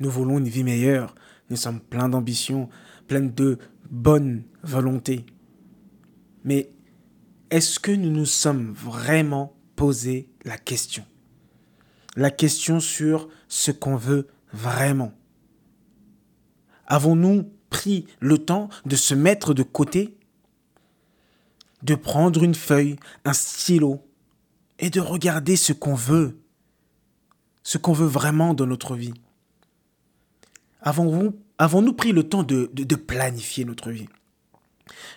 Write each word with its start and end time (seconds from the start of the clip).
Nous 0.00 0.10
voulons 0.10 0.38
une 0.38 0.48
vie 0.48 0.64
meilleure. 0.64 1.14
Nous 1.50 1.56
sommes 1.56 1.80
pleins 1.80 2.08
d'ambition, 2.08 2.68
pleins 3.06 3.20
de 3.20 3.58
bonne 3.90 4.44
volonté. 4.62 5.26
Mais 6.42 6.72
est-ce 7.50 7.78
que 7.78 7.92
nous 7.92 8.10
nous 8.10 8.26
sommes 8.26 8.72
vraiment 8.72 9.54
posé 9.76 10.30
la 10.44 10.56
question? 10.56 11.04
La 12.16 12.30
question 12.30 12.80
sur 12.80 13.28
ce 13.48 13.70
qu'on 13.70 13.96
veut 13.96 14.26
vraiment. 14.52 15.12
Avons-nous 16.86 17.52
pris 17.68 18.06
le 18.20 18.38
temps 18.38 18.68
de 18.86 18.96
se 18.96 19.14
mettre 19.14 19.54
de 19.54 19.62
côté, 19.62 20.16
de 21.82 21.94
prendre 21.94 22.42
une 22.42 22.54
feuille, 22.54 22.96
un 23.24 23.32
stylo 23.32 24.00
et 24.78 24.90
de 24.90 25.00
regarder 25.00 25.56
ce 25.56 25.72
qu'on 25.72 25.94
veut, 25.94 26.40
ce 27.62 27.78
qu'on 27.78 27.92
veut 27.92 28.06
vraiment 28.06 28.54
dans 28.54 28.66
notre 28.66 28.96
vie? 28.96 29.14
Avons-nous 30.82 31.34
avons 31.58 31.92
pris 31.92 32.12
le 32.12 32.22
temps 32.22 32.42
de, 32.42 32.70
de 32.72 32.96
planifier 32.96 33.64
notre 33.64 33.90
vie? 33.90 34.08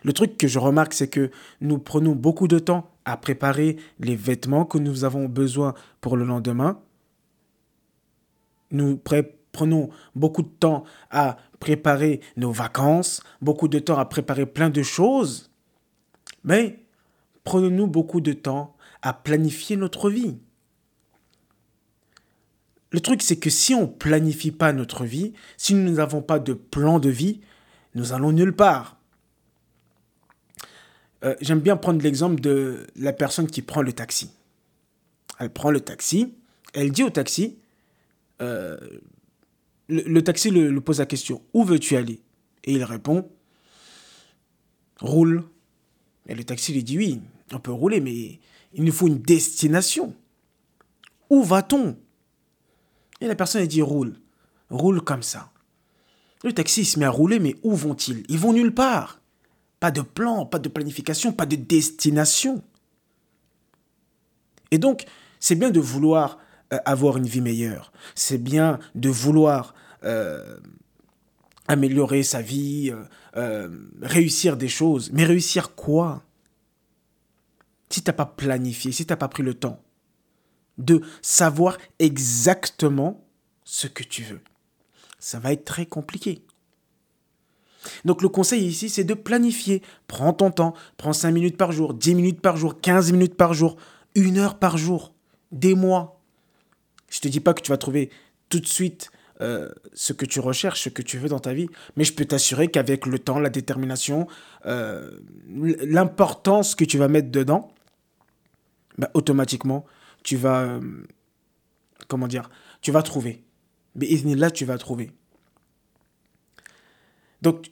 Le 0.03 0.13
truc 0.13 0.37
que 0.37 0.47
je 0.47 0.59
remarque, 0.59 0.93
c'est 0.93 1.07
que 1.07 1.31
nous 1.61 1.79
prenons 1.79 2.13
beaucoup 2.13 2.47
de 2.47 2.59
temps 2.59 2.91
à 3.05 3.17
préparer 3.17 3.77
les 3.99 4.15
vêtements 4.15 4.65
que 4.65 4.77
nous 4.77 5.03
avons 5.03 5.25
besoin 5.25 5.73
pour 6.01 6.17
le 6.17 6.25
lendemain. 6.25 6.79
Nous 8.71 8.99
prenons 9.51 9.89
beaucoup 10.15 10.41
de 10.41 10.49
temps 10.49 10.83
à 11.11 11.37
préparer 11.59 12.21
nos 12.37 12.51
vacances, 12.51 13.23
beaucoup 13.41 13.67
de 13.67 13.79
temps 13.79 13.97
à 13.97 14.05
préparer 14.05 14.45
plein 14.45 14.69
de 14.69 14.83
choses. 14.83 15.51
Mais 16.43 16.79
prenons-nous 17.43 17.87
beaucoup 17.87 18.21
de 18.21 18.33
temps 18.33 18.75
à 19.01 19.13
planifier 19.13 19.75
notre 19.75 20.09
vie. 20.09 20.37
Le 22.93 22.99
truc, 22.99 23.23
c'est 23.23 23.37
que 23.37 23.49
si 23.49 23.73
on 23.73 23.81
ne 23.81 23.87
planifie 23.87 24.51
pas 24.51 24.71
notre 24.71 25.03
vie, 25.03 25.33
si 25.57 25.73
nous 25.73 25.91
n'avons 25.91 26.21
pas 26.21 26.37
de 26.37 26.53
plan 26.53 26.99
de 26.99 27.09
vie, 27.09 27.41
nous 27.95 28.13
allons 28.13 28.31
nulle 28.31 28.55
part. 28.55 28.97
Euh, 31.23 31.35
j'aime 31.41 31.59
bien 31.59 31.75
prendre 31.75 32.03
l'exemple 32.03 32.39
de 32.39 32.85
la 32.95 33.11
personne 33.11 33.47
qui 33.47 33.63
prend 33.63 33.81
le 33.81 33.93
taxi. 33.93 34.29
Elle 35.39 35.49
prend 35.49 35.71
le 35.71 35.79
taxi, 35.79 36.35
elle 36.73 36.91
dit 36.91 37.03
au 37.03 37.09
taxi, 37.09 37.57
euh, 38.43 38.77
le, 39.89 40.21
taxi 40.21 40.51
le, 40.51 40.79
pose 40.79 40.99
la 40.99 41.07
question, 41.07 41.41
où 41.53 41.63
veux-tu 41.63 41.95
aller? 41.95 42.21
Et 42.63 42.73
il 42.73 42.83
répond, 42.83 43.27
roule. 44.99 45.43
Et 46.27 46.35
le 46.35 46.43
taxi 46.43 46.73
lui 46.73 46.83
dit, 46.83 46.99
oui, 46.99 47.21
on 47.51 47.59
peut 47.59 47.71
rouler, 47.71 47.99
mais 48.01 48.39
il 48.73 48.83
nous 48.83 48.91
faut 48.91 49.07
une 49.07 49.21
destination. 49.21 50.15
Où 51.31 51.41
va-t-on? 51.41 51.97
Et 53.23 53.27
la 53.27 53.35
personne, 53.35 53.61
elle 53.61 53.69
dit, 53.69 53.81
roule. 53.81 54.15
Roule 54.69 55.01
comme 55.01 55.23
ça. 55.23 55.49
Le 56.43 56.51
taxi 56.51 56.83
se 56.83 56.99
met 56.99 57.05
à 57.05 57.09
rouler, 57.09 57.39
mais 57.39 57.55
où 57.63 57.73
vont-ils? 57.73 58.25
Ils 58.27 58.37
vont 58.37 58.51
nulle 58.51 58.75
part. 58.75 59.21
Pas 59.79 59.91
de 59.91 60.01
plan, 60.01 60.45
pas 60.45 60.59
de 60.59 60.67
planification, 60.67 61.31
pas 61.31 61.45
de 61.45 61.55
destination. 61.55 62.61
Et 64.71 64.77
donc, 64.77 65.05
c'est 65.39 65.55
bien 65.55 65.69
de 65.69 65.79
vouloir 65.79 66.37
euh, 66.73 66.79
avoir 66.83 67.15
une 67.15 67.25
vie 67.25 67.39
meilleure. 67.39 67.93
C'est 68.13 68.37
bien 68.37 68.79
de 68.93 69.07
vouloir 69.07 69.73
euh, 70.03 70.57
améliorer 71.69 72.23
sa 72.23 72.41
vie, 72.41 72.93
euh, 73.37 73.69
réussir 74.01 74.57
des 74.57 74.67
choses. 74.67 75.11
Mais 75.13 75.23
réussir 75.23 75.75
quoi? 75.75 76.23
Si 77.89 78.03
tu 78.03 78.09
n'as 78.09 78.13
pas 78.13 78.25
planifié, 78.25 78.91
si 78.91 79.05
tu 79.05 79.13
n'as 79.13 79.17
pas 79.17 79.29
pris 79.29 79.43
le 79.43 79.53
temps 79.53 79.81
de 80.77 81.01
savoir 81.21 81.77
exactement 81.99 83.23
ce 83.63 83.87
que 83.87 84.03
tu 84.03 84.23
veux, 84.23 84.41
ça 85.19 85.39
va 85.39 85.53
être 85.53 85.65
très 85.65 85.85
compliqué. 85.85 86.43
Donc 88.05 88.21
le 88.21 88.29
conseil 88.29 88.65
ici, 88.65 88.89
c'est 88.89 89.03
de 89.03 89.13
planifier. 89.13 89.81
Prends 90.07 90.33
ton 90.33 90.51
temps, 90.51 90.73
prends 90.97 91.13
5 91.13 91.31
minutes 91.31 91.57
par 91.57 91.71
jour, 91.71 91.93
10 91.93 92.15
minutes 92.15 92.41
par 92.41 92.57
jour, 92.57 92.79
15 92.79 93.11
minutes 93.11 93.35
par 93.35 93.53
jour, 93.53 93.77
une 94.15 94.37
heure 94.37 94.57
par 94.57 94.77
jour, 94.77 95.13
des 95.51 95.75
mois. 95.75 96.21
Je 97.09 97.19
ne 97.19 97.21
te 97.21 97.27
dis 97.27 97.39
pas 97.39 97.53
que 97.53 97.61
tu 97.61 97.71
vas 97.71 97.77
trouver 97.77 98.09
tout 98.49 98.59
de 98.59 98.67
suite 98.67 99.11
euh, 99.41 99.69
ce 99.93 100.13
que 100.13 100.25
tu 100.25 100.39
recherches, 100.39 100.83
ce 100.83 100.89
que 100.89 101.01
tu 101.01 101.17
veux 101.17 101.29
dans 101.29 101.39
ta 101.39 101.53
vie, 101.53 101.67
mais 101.95 102.03
je 102.03 102.13
peux 102.13 102.25
t'assurer 102.25 102.69
qu'avec 102.69 103.05
le 103.05 103.19
temps, 103.19 103.39
la 103.39 103.49
détermination, 103.49 104.27
euh, 104.65 105.11
l'importance 105.49 106.75
que 106.75 106.85
tu 106.85 106.97
vas 106.97 107.07
mettre 107.07 107.31
dedans, 107.31 107.71
bah, 108.97 109.09
automatiquement, 109.13 109.85
tu 110.23 110.37
vas, 110.37 110.61
euh, 110.61 110.81
comment 112.07 112.27
dire, 112.27 112.49
tu 112.81 112.91
vas 112.91 113.03
trouver. 113.03 113.43
Mais 113.95 114.07
là, 114.35 114.49
tu 114.49 114.65
vas 114.65 114.77
trouver. 114.77 115.11
Donc, 117.41 117.69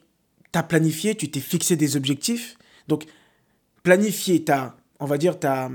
tu 0.52 0.58
as 0.58 0.62
planifié, 0.62 1.14
tu 1.14 1.30
t'es 1.30 1.40
fixé 1.40 1.76
des 1.76 1.96
objectifs. 1.96 2.56
Donc, 2.86 3.06
planifier, 3.82 4.44
as, 4.50 4.76
on 5.00 5.06
va 5.06 5.18
dire, 5.18 5.40
tu 5.40 5.46
as, 5.46 5.70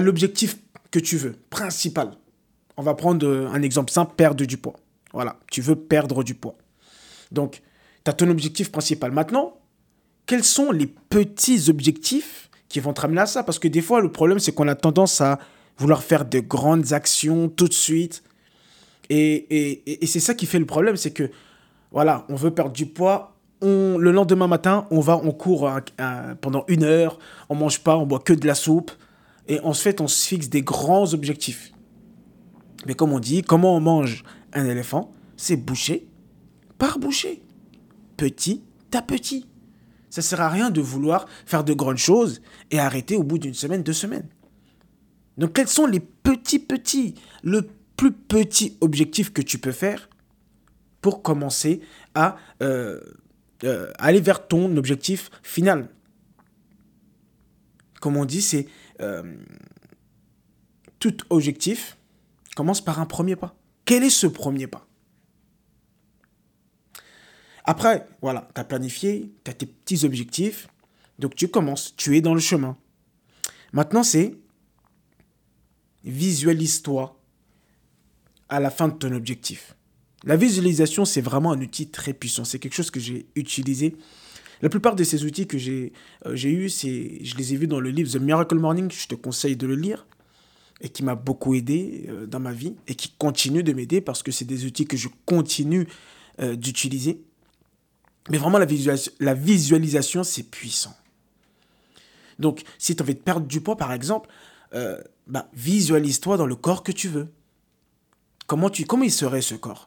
l'objectif 0.00 0.58
que 0.90 0.98
tu 0.98 1.16
veux, 1.16 1.36
principal. 1.48 2.16
On 2.76 2.82
va 2.82 2.94
prendre 2.94 3.48
un 3.52 3.62
exemple 3.62 3.92
simple, 3.92 4.14
perdre 4.16 4.44
du 4.44 4.56
poids. 4.56 4.76
Voilà, 5.12 5.38
tu 5.50 5.60
veux 5.60 5.76
perdre 5.76 6.24
du 6.24 6.34
poids. 6.34 6.56
Donc, 7.30 7.62
tu 8.04 8.10
as 8.10 8.14
ton 8.14 8.28
objectif 8.30 8.72
principal. 8.72 9.12
Maintenant, 9.12 9.58
quels 10.26 10.44
sont 10.44 10.70
les 10.72 10.86
petits 10.86 11.68
objectifs 11.68 12.50
qui 12.72 12.80
vont 12.80 12.94
te 12.94 13.02
ramener 13.02 13.20
à 13.20 13.26
ça 13.26 13.42
Parce 13.42 13.58
que 13.58 13.68
des 13.68 13.82
fois, 13.82 14.00
le 14.00 14.10
problème, 14.10 14.38
c'est 14.38 14.52
qu'on 14.52 14.66
a 14.66 14.74
tendance 14.74 15.20
à 15.20 15.38
vouloir 15.76 16.02
faire 16.02 16.24
de 16.24 16.40
grandes 16.40 16.94
actions 16.94 17.48
tout 17.48 17.68
de 17.68 17.72
suite. 17.74 18.22
Et, 19.10 19.34
et, 19.34 20.02
et 20.02 20.06
c'est 20.06 20.20
ça 20.20 20.34
qui 20.34 20.46
fait 20.46 20.58
le 20.58 20.64
problème, 20.64 20.96
c'est 20.96 21.10
que 21.10 21.30
voilà, 21.90 22.24
on 22.30 22.34
veut 22.34 22.50
perdre 22.50 22.72
du 22.72 22.86
poids. 22.86 23.36
On, 23.60 23.98
le 23.98 24.10
lendemain 24.10 24.48
matin, 24.48 24.86
on 24.90 25.00
va, 25.00 25.18
on 25.22 25.32
court 25.32 25.70
pendant 26.40 26.64
une 26.66 26.82
heure, 26.82 27.18
on 27.48 27.54
mange 27.54 27.80
pas, 27.80 27.96
on 27.96 28.06
boit 28.06 28.20
que 28.20 28.32
de 28.32 28.46
la 28.46 28.54
soupe. 28.54 28.90
Et 29.48 29.60
en 29.60 29.74
fait, 29.74 30.00
on 30.00 30.08
se 30.08 30.26
fixe 30.26 30.48
des 30.48 30.62
grands 30.62 31.12
objectifs. 31.12 31.72
Mais 32.86 32.94
comme 32.94 33.12
on 33.12 33.20
dit, 33.20 33.42
comment 33.42 33.76
on 33.76 33.80
mange 33.80 34.24
un 34.54 34.64
éléphant? 34.64 35.12
C'est 35.36 35.56
boucher 35.56 36.08
par 36.78 36.98
boucher. 36.98 37.42
Petit 38.16 38.62
à 38.94 39.02
petit. 39.02 39.46
Ça 40.12 40.20
ne 40.20 40.24
sert 40.24 40.42
à 40.42 40.50
rien 40.50 40.68
de 40.68 40.82
vouloir 40.82 41.26
faire 41.46 41.64
de 41.64 41.72
grandes 41.72 41.96
choses 41.96 42.42
et 42.70 42.78
arrêter 42.78 43.16
au 43.16 43.22
bout 43.22 43.38
d'une 43.38 43.54
semaine, 43.54 43.82
deux 43.82 43.94
semaines. 43.94 44.28
Donc 45.38 45.54
quels 45.54 45.68
sont 45.68 45.86
les 45.86 46.00
petits 46.00 46.58
petits, 46.58 47.14
le 47.42 47.66
plus 47.96 48.12
petit 48.12 48.76
objectif 48.82 49.32
que 49.32 49.40
tu 49.40 49.56
peux 49.56 49.72
faire 49.72 50.10
pour 51.00 51.22
commencer 51.22 51.80
à 52.14 52.36
euh, 52.62 53.00
euh, 53.64 53.90
aller 53.98 54.20
vers 54.20 54.46
ton 54.46 54.76
objectif 54.76 55.30
final? 55.42 55.88
Comme 58.02 58.18
on 58.18 58.26
dit, 58.26 58.42
c'est 58.42 58.66
euh, 59.00 59.22
tout 60.98 61.16
objectif 61.30 61.96
commence 62.54 62.82
par 62.82 63.00
un 63.00 63.06
premier 63.06 63.34
pas. 63.34 63.56
Quel 63.86 64.04
est 64.04 64.10
ce 64.10 64.26
premier 64.26 64.66
pas? 64.66 64.86
Après, 67.64 68.06
voilà, 68.20 68.48
tu 68.54 68.60
as 68.60 68.64
planifié, 68.64 69.32
tu 69.44 69.50
as 69.50 69.54
tes 69.54 69.66
petits 69.66 70.04
objectifs, 70.04 70.68
donc 71.18 71.34
tu 71.34 71.48
commences, 71.48 71.94
tu 71.96 72.16
es 72.16 72.20
dans 72.20 72.34
le 72.34 72.40
chemin. 72.40 72.76
Maintenant, 73.72 74.02
c'est 74.02 74.36
visualise-toi 76.04 77.18
à 78.48 78.60
la 78.60 78.70
fin 78.70 78.88
de 78.88 78.94
ton 78.94 79.12
objectif. 79.12 79.76
La 80.24 80.36
visualisation, 80.36 81.04
c'est 81.04 81.20
vraiment 81.20 81.52
un 81.52 81.60
outil 81.60 81.88
très 81.88 82.12
puissant. 82.12 82.44
C'est 82.44 82.58
quelque 82.58 82.74
chose 82.74 82.90
que 82.90 83.00
j'ai 83.00 83.26
utilisé. 83.34 83.96
La 84.60 84.68
plupart 84.68 84.94
de 84.94 85.02
ces 85.02 85.24
outils 85.24 85.46
que 85.46 85.58
j'ai 85.58 85.92
euh, 86.26 86.36
eus, 86.36 86.68
je 86.70 87.36
les 87.36 87.54
ai 87.54 87.56
vus 87.56 87.66
dans 87.66 87.80
le 87.80 87.90
livre 87.90 88.10
The 88.10 88.20
Miracle 88.20 88.56
Morning. 88.56 88.90
Je 88.90 89.08
te 89.08 89.16
conseille 89.16 89.56
de 89.56 89.66
le 89.66 89.74
lire 89.74 90.06
et 90.80 90.88
qui 90.88 91.02
m'a 91.02 91.16
beaucoup 91.16 91.54
aidé 91.54 92.06
euh, 92.08 92.26
dans 92.26 92.40
ma 92.40 92.52
vie 92.52 92.74
et 92.86 92.94
qui 92.94 93.12
continue 93.18 93.62
de 93.62 93.72
m'aider 93.72 94.00
parce 94.00 94.22
que 94.22 94.30
c'est 94.30 94.44
des 94.44 94.64
outils 94.64 94.86
que 94.86 94.96
je 94.96 95.08
continue 95.26 95.88
euh, 96.40 96.54
d'utiliser. 96.54 97.24
Mais 98.30 98.38
vraiment, 98.38 98.58
la, 98.58 99.34
visualisation, 99.34 100.22
c'est 100.22 100.44
puissant. 100.44 100.94
Donc, 102.38 102.62
si 102.78 102.94
tu 102.94 103.02
as 103.02 103.04
envie 103.04 103.14
de 103.14 103.20
perdre 103.20 103.46
du 103.46 103.60
poids, 103.60 103.76
par 103.76 103.92
exemple, 103.92 104.28
bah, 105.26 105.48
visualise-toi 105.52 106.36
dans 106.36 106.46
le 106.46 106.56
corps 106.56 106.82
que 106.82 106.92
tu 106.92 107.08
veux. 107.08 107.28
Comment, 108.46 108.70
tu, 108.70 108.84
comment 108.84 109.04
il 109.04 109.12
serait 109.12 109.42
ce 109.42 109.54
corps? 109.54 109.86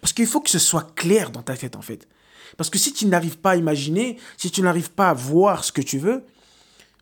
Parce 0.00 0.12
qu'il 0.12 0.26
faut 0.26 0.40
que 0.40 0.50
ce 0.50 0.58
soit 0.58 0.94
clair 0.94 1.30
dans 1.30 1.42
ta 1.42 1.56
tête, 1.56 1.76
en 1.76 1.82
fait. 1.82 2.08
Parce 2.56 2.70
que 2.70 2.78
si 2.78 2.92
tu 2.92 3.06
n'arrives 3.06 3.38
pas 3.38 3.52
à 3.52 3.56
imaginer, 3.56 4.18
si 4.36 4.50
tu 4.50 4.62
n'arrives 4.62 4.90
pas 4.90 5.10
à 5.10 5.14
voir 5.14 5.64
ce 5.64 5.72
que 5.72 5.80
tu 5.80 5.98
veux, 5.98 6.24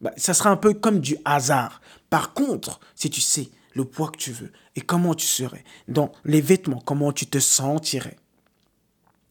bah, 0.00 0.12
ça 0.16 0.34
sera 0.34 0.50
un 0.50 0.56
peu 0.56 0.74
comme 0.74 1.00
du 1.00 1.16
hasard. 1.24 1.80
Par 2.08 2.32
contre, 2.32 2.80
si 2.94 3.10
tu 3.10 3.20
sais 3.20 3.48
le 3.74 3.84
poids 3.84 4.10
que 4.10 4.18
tu 4.18 4.32
veux 4.32 4.52
et 4.76 4.80
comment 4.80 5.14
tu 5.14 5.26
serais, 5.26 5.64
dans 5.88 6.12
les 6.24 6.40
vêtements, 6.40 6.82
comment 6.84 7.12
tu 7.12 7.26
te 7.26 7.38
sentirais, 7.38 8.16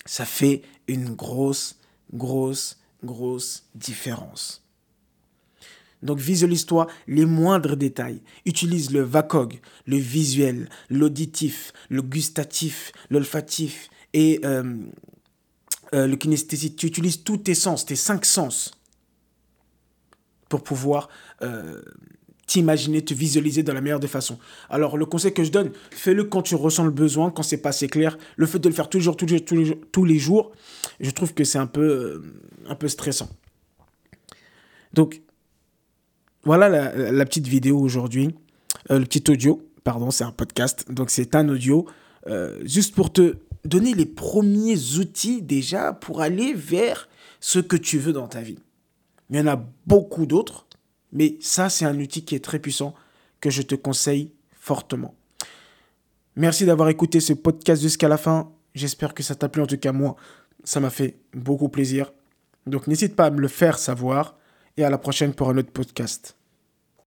ça 0.09 0.25
fait 0.25 0.63
une 0.87 1.13
grosse, 1.13 1.77
grosse, 2.11 2.79
grosse 3.03 3.65
différence. 3.75 4.63
Donc 6.01 6.17
visualise-toi 6.17 6.87
les 7.05 7.25
moindres 7.25 7.77
détails. 7.77 8.23
Utilise 8.43 8.89
le 8.89 9.01
VACOG, 9.01 9.61
le 9.85 9.97
visuel, 9.97 10.67
l'auditif, 10.89 11.73
le 11.89 12.01
gustatif, 12.01 12.91
l'olfatif 13.11 13.91
et 14.13 14.41
euh, 14.45 14.77
euh, 15.93 16.07
le 16.07 16.15
kinesthésique. 16.15 16.75
Tu 16.75 16.87
utilises 16.87 17.23
tous 17.23 17.37
tes 17.37 17.53
sens, 17.53 17.85
tes 17.85 17.95
cinq 17.95 18.25
sens, 18.25 18.71
pour 20.49 20.63
pouvoir 20.63 21.09
euh, 21.43 21.83
t'imaginer, 22.49 23.03
te 23.03 23.13
visualiser 23.13 23.61
dans 23.61 23.73
la 23.73 23.81
meilleure 23.81 23.99
des 23.99 24.07
façons. 24.07 24.39
Alors 24.69 24.97
le 24.97 25.05
conseil 25.05 25.33
que 25.33 25.43
je 25.43 25.51
donne, 25.51 25.71
fais-le 25.91 26.23
quand 26.23 26.41
tu 26.41 26.55
ressens 26.55 26.83
le 26.83 26.91
besoin, 26.91 27.29
quand 27.29 27.43
c'est 27.43 27.61
pas 27.61 27.69
assez 27.69 27.87
clair. 27.87 28.17
Le 28.37 28.47
fait 28.47 28.57
de 28.57 28.67
le 28.67 28.73
faire 28.73 28.89
toujours, 28.89 29.15
toujours, 29.15 29.45
tous 29.45 29.55
les 29.55 29.65
jours, 29.65 29.77
tous 29.91 30.05
les 30.05 30.17
jours 30.17 30.51
je 30.99 31.11
trouve 31.11 31.33
que 31.35 31.43
c'est 31.43 31.59
un 31.59 31.67
peu, 31.67 32.23
un 32.67 32.75
peu 32.75 32.87
stressant. 32.87 33.29
Donc 34.93 35.21
voilà 36.43 36.69
la, 36.69 37.25
petite 37.25 37.47
vidéo 37.47 37.77
aujourd'hui, 37.77 38.33
euh, 38.89 38.97
le 38.97 39.05
petit 39.05 39.29
audio, 39.29 39.61
pardon, 39.83 40.09
c'est 40.09 40.23
un 40.23 40.31
podcast, 40.31 40.91
donc 40.91 41.11
c'est 41.11 41.35
un 41.35 41.47
audio, 41.49 41.85
euh, 42.27 42.59
juste 42.65 42.95
pour 42.95 43.13
te 43.13 43.35
donner 43.63 43.93
les 43.93 44.07
premiers 44.07 44.97
outils 44.97 45.43
déjà 45.43 45.93
pour 45.93 46.21
aller 46.21 46.53
vers 46.53 47.09
ce 47.39 47.59
que 47.59 47.75
tu 47.75 47.99
veux 47.99 48.13
dans 48.13 48.27
ta 48.27 48.41
vie. 48.41 48.57
Il 49.29 49.37
y 49.37 49.39
en 49.39 49.47
a 49.47 49.63
beaucoup 49.85 50.25
d'autres, 50.25 50.65
mais 51.11 51.37
ça 51.41 51.69
c'est 51.69 51.85
un 51.85 51.99
outil 51.99 52.23
qui 52.23 52.35
est 52.35 52.43
très 52.43 52.59
puissant 52.59 52.93
que 53.41 53.49
je 53.49 53.61
te 53.61 53.75
conseille 53.75 54.33
fortement. 54.51 55.15
Merci 56.35 56.65
d'avoir 56.65 56.89
écouté 56.89 57.19
ce 57.19 57.33
podcast 57.33 57.81
jusqu'à 57.81 58.07
la 58.07 58.17
fin. 58.17 58.51
J'espère 58.73 59.13
que 59.13 59.23
ça 59.23 59.35
t'a 59.35 59.49
plu. 59.49 59.61
En 59.61 59.67
tout 59.67 59.77
cas, 59.77 59.91
moi, 59.91 60.15
ça 60.63 60.79
m'a 60.79 60.89
fait 60.89 61.17
beaucoup 61.33 61.69
plaisir. 61.69 62.13
Donc 62.65 62.87
n'hésite 62.87 63.15
pas 63.15 63.25
à 63.25 63.29
me 63.31 63.41
le 63.41 63.47
faire 63.47 63.79
savoir 63.79 64.37
et 64.77 64.83
à 64.83 64.89
la 64.89 64.97
prochaine 64.97 65.33
pour 65.33 65.49
un 65.49 65.57
autre 65.57 65.71
podcast. 65.71 66.38